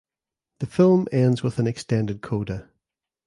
[0.61, 2.67] The film ends with an extended coda.